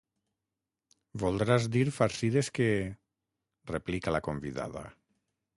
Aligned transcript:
Voldràs 1.23 1.67
dir 1.75 1.83
farcides 1.99 2.51
que 2.57 2.71
—replica 3.75 4.15
la 4.19 4.27
convidada. 4.31 4.87